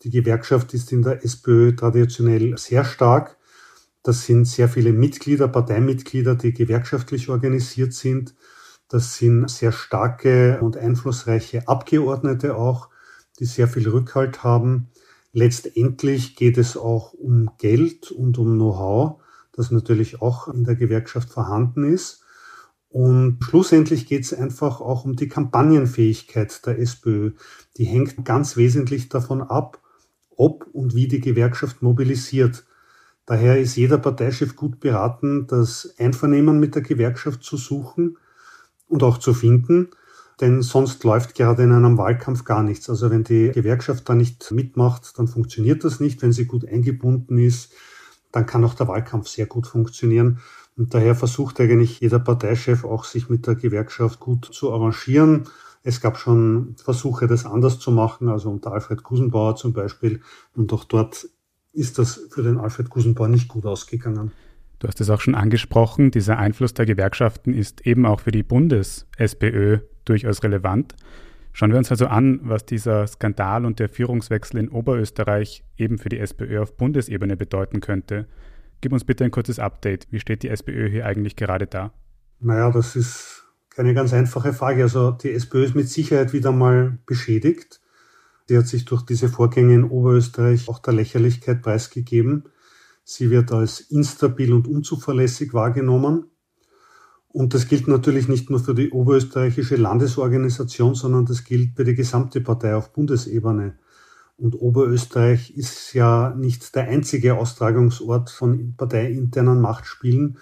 Die 0.04 0.12
Gewerkschaft 0.12 0.74
ist 0.75 0.92
in 0.92 1.01
der 1.01 1.25
SPÖ 1.25 1.75
traditionell 1.75 2.56
sehr 2.60 2.86
stark. 2.86 3.38
Das 4.04 4.25
sind 4.25 4.46
sehr 4.46 4.69
viele 4.69 4.94
Mitglieder, 4.94 5.48
Parteimitglieder, 5.48 6.36
die 6.36 6.54
gewerkschaftlich 6.54 7.30
organisiert 7.30 7.94
sind. 7.94 8.35
Das 8.88 9.18
sind 9.18 9.50
sehr 9.50 9.71
starke 9.71 10.59
und 10.62 10.78
einflussreiche 10.78 11.68
Abgeordnete 11.68 12.56
auch, 12.56 12.90
die 13.40 13.45
sehr 13.45 13.68
viel 13.68 13.90
Rückhalt 13.90 14.44
haben. 14.44 14.90
Letztendlich 15.33 16.35
geht 16.35 16.59
es 16.59 16.78
auch 16.78 17.14
um 17.14 17.50
Geld 17.57 18.12
und 18.12 18.38
um 18.38 18.56
Know-how, 18.56 19.21
das 19.54 19.71
natürlich 19.71 20.21
auch 20.21 20.47
in 20.47 20.66
der 20.66 20.76
Gewerkschaft 20.76 21.30
vorhanden 21.30 21.83
ist. 21.83 22.23
Und 22.90 23.38
schlussendlich 23.42 24.08
geht 24.08 24.24
es 24.24 24.34
einfach 24.34 24.81
auch 24.81 25.06
um 25.06 25.16
die 25.16 25.28
Kampagnenfähigkeit 25.28 26.66
der 26.66 26.80
SPÖ. 26.80 27.31
Die 27.78 27.86
hängt 27.86 28.26
ganz 28.26 28.58
wesentlich 28.58 29.10
davon 29.10 29.42
ab, 29.42 29.80
ob 30.36 30.68
und 30.74 30.96
wie 30.96 31.08
die 31.08 31.22
Gewerkschaft 31.22 31.81
mobilisiert. 31.81 32.66
Daher 33.26 33.60
ist 33.60 33.76
jeder 33.76 34.00
Parteichef 34.00 34.56
gut 34.56 34.80
beraten, 34.80 35.46
das 35.46 35.94
Einvernehmen 36.00 36.60
mit 36.60 36.74
der 36.74 36.81
Gewerkschaft 36.81 37.44
zu 37.44 37.58
suchen 37.58 38.18
und 38.88 39.04
auch 39.04 39.19
zu 39.19 39.36
finden, 39.36 39.90
denn 40.42 40.64
sonst 40.64 41.04
läuft 41.04 41.36
gerade 41.36 41.62
in 41.64 41.72
einem 41.72 41.98
Wahlkampf 42.00 42.44
gar 42.44 42.64
nichts. 42.64 42.90
Also 42.90 43.12
wenn 43.12 43.24
die 43.24 43.52
Gewerkschaft 43.52 44.10
da 44.10 44.16
nicht 44.16 44.50
mitmacht, 44.52 45.19
dann 45.19 45.28
funktioniert 45.28 45.84
das 45.84 46.00
nicht. 46.00 46.24
Wenn 46.24 46.31
sie 46.31 46.46
gut 46.46 46.68
eingebunden 46.68 47.38
ist, 47.38 47.72
dann 48.31 48.48
kann 48.48 48.64
auch 48.64 48.74
der 48.74 48.88
Wahlkampf 48.88 49.28
sehr 49.28 49.46
gut 49.46 49.68
funktionieren. 49.68 50.40
Und 50.80 50.94
daher 50.94 51.14
versucht 51.14 51.59
eigentlich 51.59 52.00
jeder 52.00 52.19
Parteichef 52.19 52.86
auch, 52.86 53.04
sich 53.04 53.28
mit 53.28 53.45
der 53.45 53.56
Gewerkschaft 53.56 54.21
gut 54.21 54.45
zu 54.45 54.71
arrangieren. 54.71 55.44
Es 55.83 56.00
gab 56.00 56.18
schon 56.18 56.76
Versuche, 56.81 57.28
das 57.28 57.45
anders 57.45 57.80
zu 57.80 57.92
machen, 57.92 58.30
also 58.30 58.50
unter 58.50 58.71
Alfred 58.71 59.04
Gusenbauer 59.04 59.57
zum 59.57 59.74
Beispiel. 59.74 60.21
Und 60.56 60.71
auch 60.71 60.86
dort 60.86 61.28
ist 61.74 62.00
das 62.00 62.21
für 62.31 62.44
den 62.44 62.57
Alfred 62.57 62.90
Gusenbauer 62.90 63.28
nicht 63.28 63.50
gut 63.50 63.66
ausgegangen. 63.66 64.31
Du 64.80 64.88
hast 64.88 65.02
es 65.02 65.09
auch 65.09 65.19
schon 65.19 65.36
angesprochen, 65.36 66.12
dieser 66.12 66.38
Einfluss 66.38 66.74
der 66.74 66.86
Gewerkschaften 66.86 67.54
ist 67.54 67.86
eben 67.86 68.06
auch 68.06 68.21
für 68.21 68.31
die 68.31 68.44
Bundes-SPÖ 68.44 69.80
durchaus 70.06 70.44
relevant. 70.44 70.95
Schauen 71.52 71.71
wir 71.71 71.78
uns 71.78 71.92
also 71.92 72.07
an, 72.07 72.40
was 72.44 72.66
dieser 72.66 73.06
Skandal 73.06 73.66
und 73.66 73.80
der 73.80 73.90
Führungswechsel 73.90 74.62
in 74.62 74.69
Oberösterreich 74.69 75.66
eben 75.76 75.98
für 75.98 76.07
die 76.07 76.19
SPÖ 76.19 76.62
auf 76.62 76.78
Bundesebene 76.78 77.36
bedeuten 77.36 77.81
könnte. 77.81 78.28
Gib 78.81 78.94
uns 78.94 79.04
bitte 79.04 79.26
ein 79.26 79.31
kurzes 79.31 79.59
Update. 79.59 80.07
Wie 80.09 80.19
steht 80.19 80.44
die 80.44 80.50
SPÖ 80.50 80.90
hier 80.90 81.06
eigentlich 81.06 81.36
gerade 81.36 81.68
da? 81.68 81.92
Naja, 82.40 82.71
das 82.71 82.95
ist 82.95 83.44
keine 83.69 83.94
ganz 83.94 84.14
einfache 84.14 84.54
Frage. 84.54 84.83
Also 84.83 85.12
die 85.12 85.31
SPÖ 85.31 85.66
ist 85.66 85.76
mit 85.76 85.90
Sicherheit 85.90 86.33
wieder 86.33 86.52
mal 86.52 86.98
beschädigt. 87.06 87.81
Sie 88.48 88.57
hat 88.57 88.68
sich 88.68 88.86
durch 88.86 89.04
diese 89.04 89.30
Vorgänge 89.30 89.76
in 89.76 89.83
Oberösterreich 89.83 90.69
auch 90.69 90.80
der 90.80 90.94
Lächerlichkeit 90.94 91.62
preisgegeben. 91.62 92.45
Sie 93.04 93.30
wird 93.30 93.52
als 93.52 93.80
instabil 93.80 94.54
und 94.54 94.68
unzuverlässig 94.68 95.54
wahrgenommen. 95.54 96.26
Und 97.28 97.54
das 97.54 97.68
gilt 97.68 97.88
natürlich 97.88 98.28
nicht 98.28 98.50
nur 98.50 98.59
für 98.59 98.74
die 98.74 98.90
oberösterreichische 98.90 99.76
Landesorganisation, 99.76 100.95
sondern 100.95 101.26
das 101.26 101.44
gilt 101.44 101.76
für 101.76 101.83
die 101.83 101.94
gesamte 101.94 102.42
Partei 102.42 102.76
auf 102.76 102.92
Bundesebene. 102.92 103.78
Und 104.40 104.56
Oberösterreich 104.56 105.56
ist 105.58 105.94
ja 105.94 106.34
nicht 106.34 106.74
der 106.76 106.88
einzige 106.88 107.36
Austragungsort 107.36 108.30
von 108.30 108.74
parteiinternen 108.78 109.60
Machtspielen. 109.60 110.38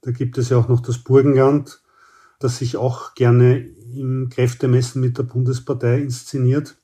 Da 0.00 0.10
gibt 0.10 0.38
es 0.38 0.48
ja 0.48 0.56
auch 0.56 0.68
noch 0.68 0.80
das 0.80 0.98
Burgenland, 0.98 1.82
das 2.38 2.58
sich 2.58 2.78
auch 2.78 3.14
gerne 3.14 3.58
im 3.94 4.30
Kräftemessen 4.30 5.02
mit 5.02 5.18
der 5.18 5.24
Bundespartei 5.24 6.00
inszeniert. 6.00 6.76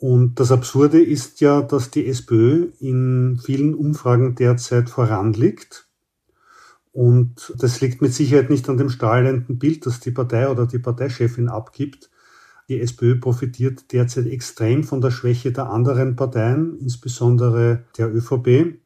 Und 0.00 0.38
das 0.38 0.52
Absurde 0.52 1.02
ist 1.02 1.40
ja, 1.40 1.62
dass 1.62 1.90
die 1.90 2.06
SPÖ 2.08 2.68
in 2.78 3.40
vielen 3.42 3.74
Umfragen 3.74 4.34
derzeit 4.34 4.90
voranliegt. 4.90 5.88
Und 6.92 7.54
das 7.56 7.80
liegt 7.80 8.02
mit 8.02 8.12
Sicherheit 8.12 8.50
nicht 8.50 8.68
an 8.68 8.76
dem 8.76 8.90
strahlenden 8.90 9.58
Bild, 9.58 9.86
das 9.86 10.00
die 10.00 10.10
Partei 10.10 10.48
oder 10.48 10.66
die 10.66 10.78
Parteichefin 10.78 11.48
abgibt, 11.48 12.10
die 12.68 12.80
SPÖ 12.80 13.16
profitiert 13.20 13.92
derzeit 13.92 14.26
extrem 14.26 14.84
von 14.84 15.00
der 15.00 15.10
Schwäche 15.10 15.52
der 15.52 15.70
anderen 15.70 16.16
Parteien, 16.16 16.78
insbesondere 16.78 17.84
der 17.98 18.14
ÖVP. 18.14 18.78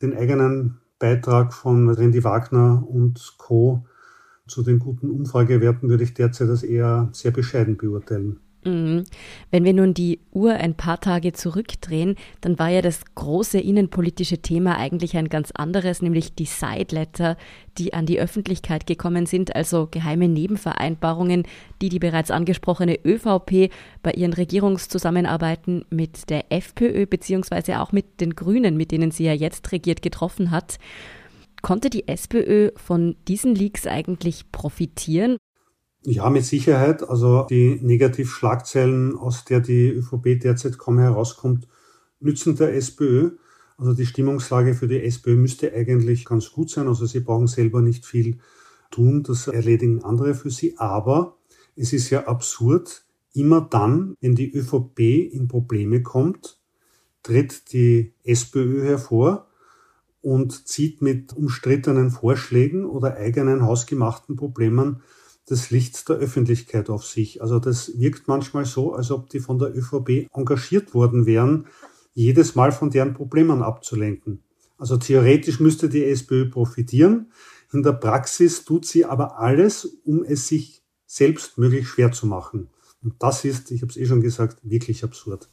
Den 0.00 0.16
eigenen 0.16 0.78
Beitrag 0.98 1.52
von 1.52 1.90
Randy 1.90 2.24
Wagner 2.24 2.86
und 2.86 3.34
Co. 3.38 3.84
zu 4.46 4.62
den 4.62 4.78
guten 4.78 5.10
Umfragewerten 5.10 5.88
würde 5.88 6.04
ich 6.04 6.14
derzeit 6.14 6.48
als 6.48 6.62
eher 6.62 7.08
sehr 7.12 7.30
bescheiden 7.30 7.76
beurteilen. 7.76 8.40
Mhm. 8.64 9.04
Wenn 9.50 9.64
wir 9.64 9.72
nun 9.72 9.94
die 9.94 10.20
Uhr 10.32 10.52
ein 10.52 10.74
paar 10.74 11.00
Tage 11.00 11.32
zurückdrehen, 11.32 12.16
dann 12.42 12.58
war 12.58 12.68
ja 12.68 12.82
das 12.82 13.02
große 13.14 13.58
innenpolitische 13.58 14.38
Thema 14.38 14.76
eigentlich 14.76 15.16
ein 15.16 15.28
ganz 15.28 15.50
anderes, 15.52 16.02
nämlich 16.02 16.34
die 16.34 16.44
Sideletter, 16.44 17.36
die 17.78 17.94
an 17.94 18.04
die 18.04 18.20
Öffentlichkeit 18.20 18.86
gekommen 18.86 19.24
sind, 19.24 19.56
also 19.56 19.88
geheime 19.90 20.28
Nebenvereinbarungen, 20.28 21.44
die 21.80 21.88
die 21.88 21.98
bereits 21.98 22.30
angesprochene 22.30 22.98
ÖVP 23.02 23.72
bei 24.02 24.12
ihren 24.12 24.34
Regierungszusammenarbeiten 24.34 25.86
mit 25.88 26.28
der 26.28 26.52
FPÖ 26.52 27.06
beziehungsweise 27.06 27.80
auch 27.80 27.92
mit 27.92 28.20
den 28.20 28.34
Grünen, 28.34 28.76
mit 28.76 28.90
denen 28.90 29.10
sie 29.10 29.24
ja 29.24 29.32
jetzt 29.32 29.72
regiert, 29.72 30.02
getroffen 30.02 30.50
hat. 30.50 30.78
Konnte 31.62 31.88
die 31.88 32.08
SPÖ 32.08 32.70
von 32.76 33.16
diesen 33.26 33.54
Leaks 33.54 33.86
eigentlich 33.86 34.50
profitieren? 34.52 35.36
Ja, 36.02 36.30
mit 36.30 36.44
Sicherheit. 36.44 37.08
Also 37.08 37.46
die 37.50 37.78
Negativschlagzeilen, 37.82 39.16
aus 39.16 39.44
der 39.44 39.60
die 39.60 39.88
ÖVP 39.88 40.40
derzeit 40.40 40.78
kaum 40.78 40.98
herauskommt, 40.98 41.68
nützen 42.20 42.56
der 42.56 42.74
SPÖ. 42.74 43.32
Also 43.76 43.92
die 43.92 44.06
Stimmungslage 44.06 44.74
für 44.74 44.88
die 44.88 45.02
SPÖ 45.02 45.36
müsste 45.36 45.72
eigentlich 45.72 46.24
ganz 46.24 46.50
gut 46.52 46.70
sein. 46.70 46.88
Also 46.88 47.06
sie 47.06 47.20
brauchen 47.20 47.46
selber 47.46 47.82
nicht 47.82 48.06
viel 48.06 48.38
tun, 48.90 49.22
das 49.22 49.46
erledigen 49.46 50.02
andere 50.02 50.34
für 50.34 50.50
sie. 50.50 50.78
Aber 50.78 51.36
es 51.76 51.92
ist 51.92 52.10
ja 52.10 52.26
absurd, 52.26 53.04
immer 53.34 53.60
dann, 53.60 54.16
wenn 54.20 54.34
die 54.34 54.52
ÖVP 54.52 55.00
in 55.32 55.48
Probleme 55.48 56.02
kommt, 56.02 56.58
tritt 57.22 57.72
die 57.72 58.14
SPÖ 58.24 58.84
hervor 58.84 59.48
und 60.22 60.66
zieht 60.66 61.02
mit 61.02 61.34
umstrittenen 61.34 62.10
Vorschlägen 62.10 62.84
oder 62.84 63.16
eigenen 63.16 63.62
hausgemachten 63.62 64.36
Problemen 64.36 65.02
das 65.50 65.70
Licht 65.70 66.08
der 66.08 66.16
Öffentlichkeit 66.16 66.90
auf 66.90 67.04
sich. 67.04 67.42
Also 67.42 67.58
das 67.58 67.98
wirkt 67.98 68.28
manchmal 68.28 68.64
so, 68.64 68.94
als 68.94 69.10
ob 69.10 69.28
die 69.30 69.40
von 69.40 69.58
der 69.58 69.76
ÖVP 69.76 70.28
engagiert 70.32 70.94
worden 70.94 71.26
wären, 71.26 71.66
jedes 72.14 72.54
Mal 72.54 72.72
von 72.72 72.90
deren 72.90 73.14
Problemen 73.14 73.62
abzulenken. 73.62 74.42
Also 74.78 74.96
theoretisch 74.96 75.60
müsste 75.60 75.88
die 75.88 76.04
SPÖ 76.04 76.48
profitieren. 76.48 77.32
In 77.72 77.82
der 77.82 77.92
Praxis 77.92 78.64
tut 78.64 78.86
sie 78.86 79.04
aber 79.04 79.38
alles, 79.38 79.84
um 80.04 80.24
es 80.24 80.48
sich 80.48 80.82
selbst 81.06 81.58
möglichst 81.58 81.92
schwer 81.92 82.12
zu 82.12 82.26
machen. 82.26 82.68
Und 83.02 83.14
das 83.18 83.44
ist, 83.44 83.70
ich 83.70 83.82
habe 83.82 83.90
es 83.90 83.96
eh 83.96 84.06
schon 84.06 84.20
gesagt, 84.20 84.58
wirklich 84.62 85.04
absurd. 85.04 85.48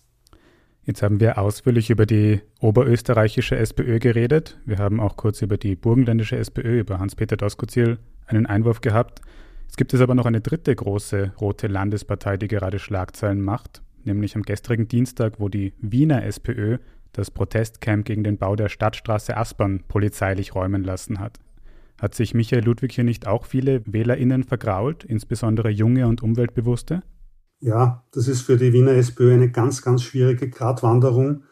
Jetzt 0.83 1.01
haben 1.03 1.19
wir 1.19 1.37
ausführlich 1.37 1.89
über 1.89 2.05
die 2.05 2.41
oberösterreichische 2.61 3.57
SPÖ 3.57 3.99
geredet. 3.99 4.57
Wir 4.65 4.77
haben 4.77 5.01
auch 5.01 5.17
kurz 5.17 5.41
über 5.41 5.57
die 5.57 5.75
burgenländische 5.75 6.37
SPÖ, 6.37 6.79
über 6.79 6.99
Hans-Peter 6.99 7.35
Doskozil 7.35 7.99
einen 8.25 8.45
Einwurf 8.45 8.79
gehabt. 8.79 9.21
Es 9.69 9.75
gibt 9.75 9.93
es 9.93 10.01
aber 10.01 10.15
noch 10.15 10.25
eine 10.25 10.41
dritte 10.41 10.75
große 10.75 11.33
rote 11.39 11.67
Landespartei, 11.67 12.37
die 12.37 12.47
gerade 12.47 12.79
Schlagzeilen 12.79 13.41
macht, 13.41 13.81
nämlich 14.03 14.35
am 14.35 14.43
gestrigen 14.43 14.87
Dienstag, 14.87 15.39
wo 15.39 15.49
die 15.49 15.73
Wiener 15.79 16.23
SPÖ 16.23 16.77
das 17.13 17.31
Protestcamp 17.31 18.05
gegen 18.05 18.23
den 18.23 18.37
Bau 18.37 18.55
der 18.55 18.69
Stadtstraße 18.69 19.35
Aspern 19.35 19.83
polizeilich 19.87 20.55
räumen 20.55 20.83
lassen 20.83 21.19
hat. 21.19 21.39
Hat 21.99 22.13
sich 22.13 22.33
Michael 22.33 22.63
Ludwig 22.63 22.93
hier 22.93 23.03
nicht 23.03 23.27
auch 23.27 23.45
viele 23.45 23.81
WählerInnen 23.85 24.43
vergrault, 24.43 25.03
insbesondere 25.03 25.69
junge 25.69 26.07
und 26.07 26.21
umweltbewusste? 26.21 27.01
Ja, 27.59 28.03
das 28.11 28.27
ist 28.27 28.41
für 28.41 28.57
die 28.57 28.71
Wiener 28.71 28.91
SPÖ 28.91 29.33
eine 29.33 29.49
ganz, 29.49 29.81
ganz 29.81 30.03
schwierige 30.03 30.47
Gratwanderung. 30.47 31.43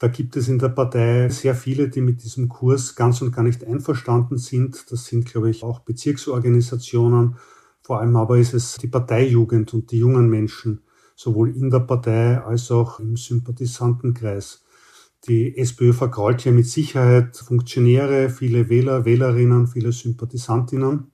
Da 0.00 0.08
gibt 0.08 0.34
es 0.34 0.48
in 0.48 0.58
der 0.58 0.70
Partei 0.70 1.28
sehr 1.28 1.54
viele, 1.54 1.90
die 1.90 2.00
mit 2.00 2.24
diesem 2.24 2.48
Kurs 2.48 2.94
ganz 2.96 3.20
und 3.20 3.32
gar 3.32 3.42
nicht 3.42 3.62
einverstanden 3.62 4.38
sind. 4.38 4.90
Das 4.90 5.04
sind, 5.04 5.26
glaube 5.26 5.50
ich, 5.50 5.62
auch 5.62 5.80
Bezirksorganisationen. 5.80 7.36
Vor 7.82 8.00
allem 8.00 8.16
aber 8.16 8.38
ist 8.38 8.54
es 8.54 8.78
die 8.78 8.88
Parteijugend 8.88 9.74
und 9.74 9.90
die 9.90 9.98
jungen 9.98 10.30
Menschen, 10.30 10.80
sowohl 11.16 11.54
in 11.54 11.68
der 11.68 11.80
Partei 11.80 12.38
als 12.38 12.70
auch 12.70 12.98
im 12.98 13.18
Sympathisantenkreis. 13.18 14.64
Die 15.28 15.58
SPÖ 15.58 15.92
vergrault 15.92 16.40
hier 16.40 16.52
mit 16.52 16.66
Sicherheit 16.66 17.36
Funktionäre, 17.36 18.30
viele 18.30 18.70
Wähler, 18.70 19.04
Wählerinnen, 19.04 19.66
viele 19.66 19.92
Sympathisantinnen. 19.92 21.10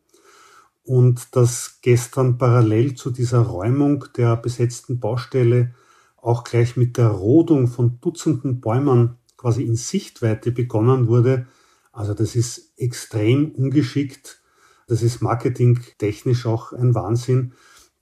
Und 0.84 1.34
dass 1.34 1.80
gestern 1.82 2.38
parallel 2.38 2.94
zu 2.94 3.10
dieser 3.10 3.40
Räumung 3.40 4.04
der 4.16 4.36
besetzten 4.36 5.00
Baustelle 5.00 5.74
auch 6.16 6.44
gleich 6.44 6.76
mit 6.76 6.96
der 6.96 7.08
Rodung 7.08 7.68
von 7.68 8.00
Dutzenden 8.00 8.61
Bäumen 8.61 9.16
quasi 9.37 9.62
in 9.62 9.76
Sichtweite 9.76 10.50
begonnen 10.50 11.08
wurde. 11.08 11.46
Also 11.92 12.14
das 12.14 12.37
ist 12.37 12.73
extrem 12.76 13.52
ungeschickt. 13.52 14.42
Das 14.87 15.02
ist 15.02 15.20
marketingtechnisch 15.20 16.46
auch 16.46 16.73
ein 16.73 16.94
Wahnsinn. 16.94 17.52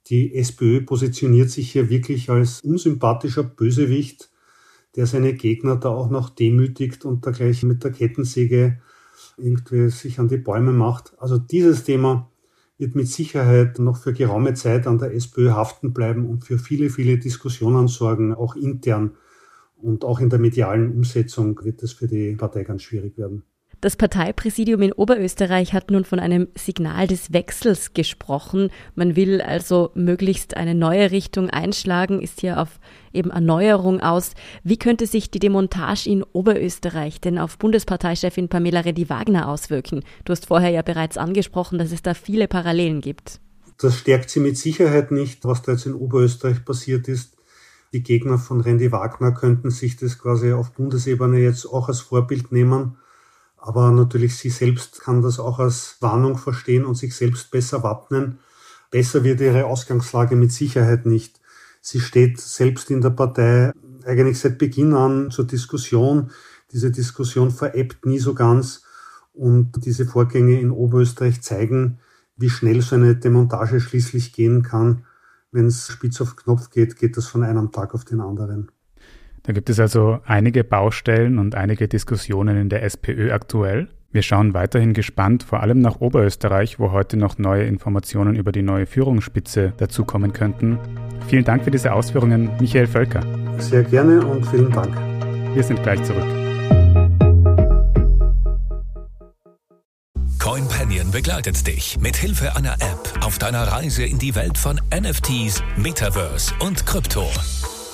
Die 0.07 0.35
SPÖ 0.35 0.81
positioniert 0.81 1.49
sich 1.49 1.71
hier 1.71 1.89
wirklich 1.89 2.29
als 2.29 2.61
unsympathischer 2.61 3.43
Bösewicht, 3.43 4.29
der 4.95 5.07
seine 5.07 5.33
Gegner 5.33 5.75
da 5.75 5.89
auch 5.89 6.09
noch 6.09 6.29
demütigt 6.29 7.05
und 7.05 7.25
da 7.25 7.31
gleich 7.31 7.63
mit 7.63 7.83
der 7.83 7.91
Kettensäge 7.91 8.81
irgendwie 9.37 9.89
sich 9.89 10.19
an 10.19 10.27
die 10.27 10.37
Bäume 10.37 10.71
macht. 10.71 11.13
Also 11.17 11.37
dieses 11.37 11.83
Thema 11.83 12.29
wird 12.77 12.95
mit 12.95 13.07
Sicherheit 13.07 13.79
noch 13.79 13.97
für 13.97 14.13
geraume 14.13 14.53
Zeit 14.53 14.87
an 14.87 14.97
der 14.97 15.13
SPÖ 15.13 15.51
haften 15.51 15.93
bleiben 15.93 16.25
und 16.25 16.43
für 16.43 16.59
viele, 16.59 16.89
viele 16.89 17.17
Diskussionen 17.17 17.87
sorgen, 17.87 18.33
auch 18.33 18.55
intern. 18.55 19.15
Und 19.77 20.03
auch 20.03 20.19
in 20.19 20.29
der 20.29 20.39
medialen 20.39 20.91
Umsetzung 20.91 21.59
wird 21.63 21.83
es 21.83 21.93
für 21.93 22.07
die 22.07 22.35
Partei 22.35 22.63
ganz 22.63 22.83
schwierig 22.83 23.17
werden. 23.17 23.43
Das 23.85 23.97
Parteipräsidium 23.97 24.81
in 24.81 24.93
Oberösterreich 24.93 25.73
hat 25.73 25.91
nun 25.91 26.05
von 26.05 26.19
einem 26.19 26.47
Signal 26.57 27.05
des 27.05 27.33
Wechsels 27.33 27.93
gesprochen. 27.93 28.71
Man 28.95 29.15
will 29.15 29.41
also 29.41 29.91
möglichst 29.93 30.57
eine 30.57 30.73
neue 30.73 31.11
Richtung 31.11 31.51
einschlagen, 31.51 32.19
ist 32.19 32.41
hier 32.41 32.59
auf 32.59 32.79
eben 33.13 33.29
Erneuerung 33.29 33.99
aus. 33.99 34.31
Wie 34.63 34.77
könnte 34.77 35.05
sich 35.05 35.29
die 35.29 35.37
Demontage 35.37 36.09
in 36.09 36.23
Oberösterreich 36.23 37.21
denn 37.21 37.37
auf 37.37 37.59
Bundesparteichefin 37.59 38.49
Pamela 38.49 38.79
Reddy-Wagner 38.79 39.47
auswirken? 39.47 40.03
Du 40.23 40.31
hast 40.31 40.47
vorher 40.47 40.71
ja 40.71 40.81
bereits 40.81 41.19
angesprochen, 41.19 41.77
dass 41.77 41.91
es 41.91 42.01
da 42.01 42.15
viele 42.15 42.47
Parallelen 42.47 43.01
gibt. 43.01 43.39
Das 43.77 43.99
stärkt 43.99 44.31
sie 44.31 44.39
mit 44.39 44.57
Sicherheit 44.57 45.11
nicht, 45.11 45.45
was 45.45 45.61
da 45.61 45.73
jetzt 45.73 45.85
in 45.85 45.93
Oberösterreich 45.93 46.65
passiert 46.65 47.07
ist. 47.07 47.37
Die 47.93 48.01
Gegner 48.01 48.39
von 48.39 48.61
Randy 48.61 48.91
Wagner 48.91 49.31
könnten 49.31 49.69
sich 49.69 49.95
das 49.95 50.17
quasi 50.17 50.53
auf 50.53 50.71
Bundesebene 50.71 51.37
jetzt 51.37 51.67
auch 51.67 51.87
als 51.87 51.99
Vorbild 51.99 52.51
nehmen 52.51 52.97
aber 53.65 53.89
natürlich 53.89 54.37
sie 54.37 54.51
selbst 54.51 55.01
kann 55.01 55.23
das 55.23 55.39
auch 55.39 55.57
als 55.57 55.97
Warnung 55.99 56.37
verstehen 56.37 56.85
und 56.85 56.93
sich 56.93 57.15
selbst 57.15 57.49
besser 57.49 57.81
wappnen. 57.81 58.37
Besser 58.91 59.23
wird 59.23 59.41
ihre 59.41 59.65
Ausgangslage 59.65 60.35
mit 60.35 60.51
Sicherheit 60.51 61.07
nicht. 61.07 61.41
Sie 61.81 61.99
steht 61.99 62.39
selbst 62.39 62.91
in 62.91 63.01
der 63.01 63.09
Partei 63.09 63.71
eigentlich 64.05 64.39
seit 64.39 64.59
Beginn 64.59 64.93
an 64.93 65.31
zur 65.31 65.47
Diskussion. 65.47 66.29
Diese 66.73 66.91
Diskussion 66.91 67.49
verebbt 67.49 68.05
nie 68.05 68.19
so 68.19 68.35
ganz. 68.35 68.83
Und 69.33 69.83
diese 69.83 70.05
Vorgänge 70.05 70.59
in 70.61 70.69
Oberösterreich 70.69 71.41
zeigen, 71.41 71.97
wie 72.37 72.51
schnell 72.51 72.83
so 72.83 72.93
eine 72.93 73.15
Demontage 73.15 73.79
schließlich 73.79 74.33
gehen 74.33 74.61
kann. 74.61 75.05
Wenn 75.51 75.65
es 75.65 75.87
spitz 75.87 76.21
auf 76.21 76.35
Knopf 76.35 76.69
geht, 76.69 76.97
geht 76.97 77.17
das 77.17 77.25
von 77.25 77.41
einem 77.41 77.71
Tag 77.71 77.95
auf 77.95 78.05
den 78.05 78.21
anderen. 78.21 78.69
Da 79.45 79.53
gibt 79.53 79.69
es 79.69 79.79
also 79.79 80.19
einige 80.25 80.63
Baustellen 80.63 81.37
und 81.37 81.53
einige 81.53 81.87
Diskussionen 81.87 82.57
in 82.57 82.69
der 82.69 82.83
SPÖ 82.83 83.31
aktuell. 83.31 83.87
Wir 84.11 84.23
schauen 84.23 84.53
weiterhin 84.53 84.93
gespannt, 84.93 85.43
vor 85.43 85.61
allem 85.61 85.81
nach 85.81 85.99
Oberösterreich, 85.99 86.79
wo 86.79 86.91
heute 86.91 87.17
noch 87.17 87.37
neue 87.37 87.65
Informationen 87.65 88.35
über 88.35 88.51
die 88.51 88.63
neue 88.63 88.85
Führungsspitze 88.85 89.73
dazukommen 89.77 90.33
könnten. 90.33 90.79
Vielen 91.27 91.43
Dank 91.43 91.63
für 91.63 91.71
diese 91.71 91.93
Ausführungen, 91.93 92.49
Michael 92.59 92.87
Völker. 92.87 93.21
Sehr 93.57 93.83
gerne 93.83 94.25
und 94.25 94.45
vielen 94.47 94.71
Dank. 94.71 94.95
Wir 95.53 95.63
sind 95.63 95.83
gleich 95.83 96.01
zurück. 96.03 96.23
CoinPanion 100.39 101.11
begleitet 101.11 101.67
dich 101.67 101.97
mit 101.99 102.15
Hilfe 102.15 102.55
einer 102.55 102.73
App 102.75 103.25
auf 103.25 103.37
deiner 103.37 103.63
Reise 103.63 104.05
in 104.05 104.17
die 104.17 104.33
Welt 104.35 104.57
von 104.57 104.79
NFTs, 104.91 105.61
Metaverse 105.77 106.53
und 106.61 106.85
Krypto. 106.85 107.27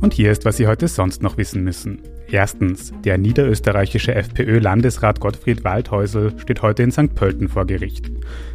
Und 0.00 0.14
hier 0.14 0.30
ist, 0.30 0.44
was 0.44 0.56
Sie 0.56 0.66
heute 0.66 0.86
sonst 0.86 1.22
noch 1.22 1.36
wissen 1.38 1.64
müssen. 1.64 2.02
Erstens, 2.30 2.92
der 3.04 3.16
niederösterreichische 3.18 4.14
FPÖ-Landesrat 4.14 5.18
Gottfried 5.18 5.64
Waldhäusl 5.64 6.32
steht 6.38 6.62
heute 6.62 6.82
in 6.82 6.92
St. 6.92 7.14
Pölten 7.14 7.48
vor 7.48 7.66
Gericht. 7.66 8.10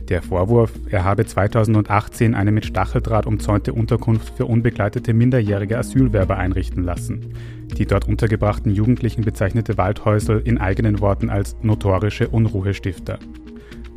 Der 0.09 0.21
Vorwurf, 0.21 0.71
er 0.89 1.03
habe 1.03 1.25
2018 1.25 2.35
eine 2.35 2.51
mit 2.51 2.65
Stacheldraht 2.65 3.25
umzäunte 3.25 3.73
Unterkunft 3.73 4.37
für 4.37 4.45
unbegleitete 4.45 5.13
minderjährige 5.13 5.77
Asylwerber 5.77 6.37
einrichten 6.37 6.83
lassen. 6.83 7.33
Die 7.77 7.87
dort 7.87 8.07
untergebrachten 8.07 8.71
Jugendlichen 8.71 9.23
bezeichnete 9.23 9.77
Waldhäusl 9.77 10.41
in 10.45 10.59
eigenen 10.59 10.99
Worten 10.99 11.29
als 11.29 11.57
notorische 11.63 12.29
Unruhestifter. 12.29 13.17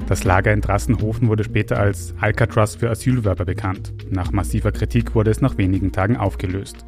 Das 0.08 0.24
Lager 0.24 0.52
in 0.52 0.62
Drassenhofen 0.62 1.28
wurde 1.28 1.44
später 1.44 1.78
als 1.78 2.14
Alcatraz 2.20 2.76
für 2.76 2.88
Asylwerber 2.88 3.44
bekannt. 3.44 3.92
Nach 4.10 4.32
massiver 4.32 4.72
Kritik 4.72 5.14
wurde 5.14 5.30
es 5.30 5.40
nach 5.40 5.58
wenigen 5.58 5.92
Tagen 5.92 6.16
aufgelöst. 6.16 6.86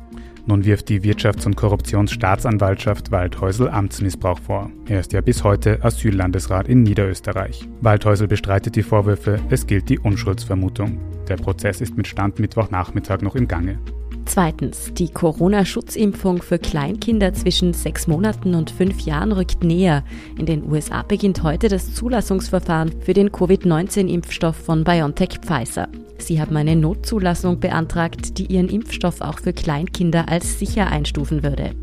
Nun 0.48 0.64
wirft 0.64 0.88
die 0.88 1.02
Wirtschafts- 1.02 1.44
und 1.44 1.56
Korruptionsstaatsanwaltschaft 1.56 3.10
Waldhäusl 3.10 3.68
Amtsmissbrauch 3.68 4.40
vor. 4.40 4.70
Er 4.86 5.00
ist 5.00 5.12
ja 5.12 5.20
bis 5.20 5.44
heute 5.44 5.84
Asyllandesrat 5.84 6.68
in 6.68 6.84
Niederösterreich. 6.84 7.68
Waldhäusl 7.82 8.26
bestreitet 8.26 8.74
die 8.74 8.82
Vorwürfe, 8.82 9.40
es 9.50 9.66
gilt 9.66 9.90
die 9.90 9.98
Unschuldsvermutung. 9.98 11.00
Der 11.28 11.36
Prozess 11.36 11.82
ist 11.82 11.98
mit 11.98 12.06
Stand 12.06 12.38
Mittwochnachmittag 12.38 13.20
noch 13.20 13.34
im 13.34 13.46
Gange. 13.46 13.78
Zweitens, 14.28 14.92
die 14.92 15.08
Corona-Schutzimpfung 15.08 16.42
für 16.42 16.58
Kleinkinder 16.58 17.32
zwischen 17.32 17.72
sechs 17.72 18.06
Monaten 18.06 18.54
und 18.54 18.70
fünf 18.70 19.00
Jahren 19.00 19.32
rückt 19.32 19.64
näher. 19.64 20.04
In 20.38 20.44
den 20.44 20.70
USA 20.70 21.02
beginnt 21.02 21.42
heute 21.42 21.68
das 21.68 21.94
Zulassungsverfahren 21.94 22.92
für 23.00 23.14
den 23.14 23.32
Covid-19-Impfstoff 23.32 24.54
von 24.54 24.84
BioNTech 24.84 25.38
Pfizer. 25.40 25.88
Sie 26.18 26.40
haben 26.42 26.56
eine 26.58 26.76
Notzulassung 26.76 27.58
beantragt, 27.58 28.36
die 28.36 28.46
ihren 28.46 28.68
Impfstoff 28.68 29.22
auch 29.22 29.38
für 29.38 29.54
Kleinkinder 29.54 30.28
als 30.28 30.58
sicher 30.58 30.88
einstufen 30.88 31.42
würde. 31.42 31.74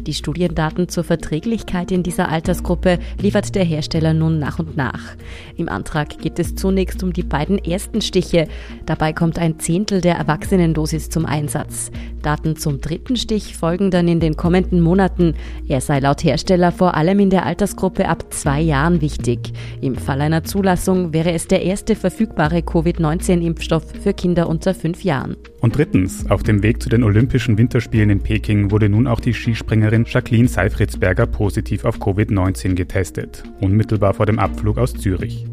Die 0.00 0.14
Studiendaten 0.14 0.88
zur 0.88 1.04
Verträglichkeit 1.04 1.90
in 1.90 2.02
dieser 2.02 2.28
Altersgruppe 2.28 2.98
liefert 3.20 3.54
der 3.54 3.64
Hersteller 3.64 4.14
nun 4.14 4.38
nach 4.38 4.58
und 4.58 4.76
nach. 4.76 5.16
Im 5.56 5.68
Antrag 5.68 6.18
geht 6.18 6.38
es 6.38 6.54
zunächst 6.54 7.02
um 7.02 7.12
die 7.12 7.22
beiden 7.22 7.58
ersten 7.58 8.00
Stiche. 8.00 8.48
Dabei 8.86 9.12
kommt 9.12 9.38
ein 9.38 9.58
Zehntel 9.58 10.00
der 10.00 10.16
Erwachsenendosis 10.16 11.10
zum 11.10 11.26
Einsatz. 11.26 11.90
Daten 12.22 12.56
zum 12.56 12.80
dritten 12.80 13.16
Stich 13.16 13.56
folgen 13.56 13.90
dann 13.90 14.08
in 14.08 14.18
den 14.18 14.36
kommenden 14.36 14.80
Monaten. 14.80 15.34
Er 15.68 15.80
sei 15.80 16.00
laut 16.00 16.24
Hersteller 16.24 16.72
vor 16.72 16.94
allem 16.94 17.20
in 17.20 17.30
der 17.30 17.44
Altersgruppe 17.44 18.08
ab 18.08 18.32
zwei 18.32 18.60
Jahren 18.60 19.00
wichtig. 19.00 19.52
Im 19.80 19.94
Fall 19.94 20.20
einer 20.22 20.42
Zulassung 20.44 21.12
wäre 21.12 21.32
es 21.32 21.46
der 21.46 21.62
erste 21.62 21.94
verfügbare 21.94 22.62
Covid-19-Impfstoff 22.62 23.84
für 24.02 24.14
Kinder 24.14 24.48
unter 24.48 24.74
fünf 24.74 25.04
Jahren. 25.04 25.36
Und 25.60 25.76
drittens, 25.76 26.30
auf 26.30 26.42
dem 26.42 26.62
Weg 26.62 26.82
zu 26.82 26.88
den 26.88 27.02
Olympischen 27.02 27.56
Winterspielen 27.56 28.10
in 28.10 28.20
Peking 28.20 28.70
wurde 28.70 28.88
nun 28.88 29.06
auch 29.06 29.20
die 29.20 29.34
Skispringerin 29.64 30.04
Jacqueline 30.06 30.46
Seifritzberger 30.46 31.24
positiv 31.24 31.86
auf 31.86 31.96
Covid-19 31.96 32.74
getestet, 32.74 33.44
unmittelbar 33.62 34.12
vor 34.12 34.26
dem 34.26 34.38
Abflug 34.38 34.76
aus 34.76 34.92
Zürich. 34.92 35.46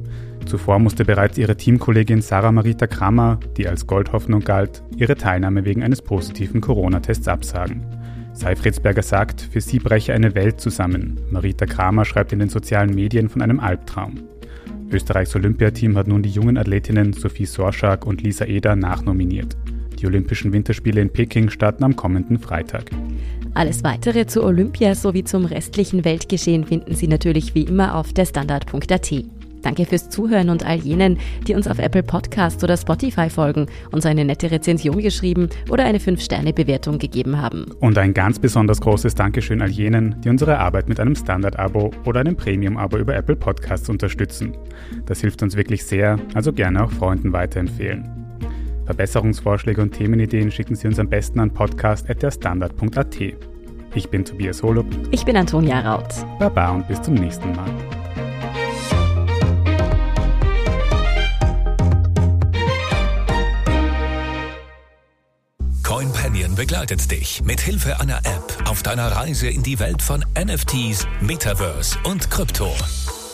Zuvor 0.46 0.80
musste 0.80 1.06
bereits 1.06 1.38
ihre 1.38 1.56
Teamkollegin 1.56 2.22
Sarah 2.22 2.52
Marita 2.52 2.88
Kramer, 2.88 3.40
die 3.56 3.70
als 3.70 3.88
Goldhoffnung 3.88 4.42
galt, 4.42 4.84
ihre 4.98 5.16
Teilnahme 5.16 5.64
wegen 5.64 5.82
eines 5.82 6.02
positiven 6.02 6.60
Corona-Tests 6.60 7.30
absagen. 7.30 7.86
Seifritzberger 8.34 9.02
sagt, 9.02 9.40
für 9.50 9.62
sie 9.62 9.80
breche 9.80 10.14
eine 10.14 10.36
Welt 10.36 10.60
zusammen. 10.60 11.18
Marita 11.32 11.66
Kramer 11.66 12.04
schreibt 12.04 12.34
in 12.34 12.40
den 12.40 12.50
sozialen 12.50 12.94
Medien 12.94 13.30
von 13.30 13.42
einem 13.42 13.62
Albtraum. 13.62 14.24
Österreichs 14.92 15.38
Olympiateam 15.38 15.98
hat 15.98 16.10
nun 16.10 16.22
die 16.22 16.32
jungen 16.32 16.58
Athletinnen 16.58 17.14
Sophie 17.14 17.46
Sorschak 17.46 18.06
und 18.06 18.22
Lisa 18.22 18.44
Eder 18.44 18.76
nachnominiert. 18.76 19.56
Die 20.02 20.06
Olympischen 20.06 20.52
Winterspiele 20.52 21.00
in 21.00 21.14
Peking 21.14 21.50
starten 21.50 21.86
am 21.86 21.96
kommenden 21.96 22.40
Freitag. 22.40 22.90
Alles 23.54 23.84
weitere 23.84 24.26
zu 24.26 24.44
Olympia 24.44 24.96
sowie 24.96 25.24
zum 25.24 25.46
restlichen 25.46 26.06
Weltgeschehen 26.06 26.66
finden 26.66 26.96
Sie 26.96 27.08
natürlich 27.08 27.54
wie 27.54 27.64
immer 27.64 27.96
auf 27.96 28.14
der 28.14 28.26
Standard.at. 28.26 29.12
Danke 29.62 29.86
fürs 29.86 30.10
Zuhören 30.10 30.50
und 30.50 30.66
all 30.66 30.78
jenen, 30.78 31.20
die 31.48 31.54
uns 31.54 31.68
auf 31.68 31.78
Apple 31.78 32.02
Podcasts 32.02 32.64
oder 32.64 32.78
Spotify 32.78 33.30
folgen, 33.30 33.68
uns 33.92 34.06
eine 34.06 34.26
nette 34.26 34.50
Rezension 34.50 34.98
geschrieben 34.98 35.50
oder 35.70 35.86
eine 35.86 36.00
5-Sterne-Bewertung 36.00 36.98
gegeben 36.98 37.40
haben. 37.40 37.66
Und 37.80 37.98
ein 37.98 38.14
ganz 38.14 38.40
besonders 38.40 38.82
großes 38.82 39.16
Dankeschön 39.16 39.62
all 39.62 39.70
jenen, 39.70 40.20
die 40.22 40.30
unsere 40.30 40.58
Arbeit 40.58 40.90
mit 40.90 41.00
einem 41.00 41.16
Standard-Abo 41.16 41.92
oder 42.06 42.22
einem 42.22 42.36
Premium-Abo 42.36 42.98
über 42.98 43.16
Apple 43.16 43.36
Podcasts 43.36 43.90
unterstützen. 43.90 44.54
Das 45.06 45.22
hilft 45.22 45.44
uns 45.44 45.56
wirklich 45.56 45.86
sehr, 45.86 46.18
also 46.34 46.54
gerne 46.54 46.84
auch 46.84 46.92
Freunden 46.92 47.34
weiterempfehlen. 47.34 48.21
Verbesserungsvorschläge 48.92 49.82
und 49.82 49.94
Themenideen 49.94 50.52
schicken 50.52 50.76
Sie 50.76 50.86
uns 50.86 51.00
am 51.00 51.08
besten 51.08 51.40
an 51.40 51.54
podcast.derstandard.at. 51.54 53.18
Ich 53.96 54.10
bin 54.10 54.26
Tobias 54.26 54.62
Holub. 54.64 54.86
Ich 55.12 55.24
bin 55.24 55.38
Antonia 55.38 55.80
Raut. 55.80 56.14
Baba 56.40 56.72
und 56.72 56.88
bis 56.90 57.02
zum 57.02 57.14
nächsten 57.14 57.56
Mal. 57.56 57.70
CoinPanion 65.84 66.56
begleitet 66.56 67.10
dich 67.12 67.42
mit 67.46 67.62
Hilfe 67.62 67.98
einer 68.02 68.18
App 68.18 68.70
auf 68.70 68.84
deiner 68.84 69.08
Reise 69.08 69.48
in 69.48 69.64
die 69.64 69.80
Welt 69.80 70.02
von 70.02 70.26
NFTs, 70.38 71.08
Metaverse 71.22 71.98
und 72.04 72.30
Krypto. 72.30 72.74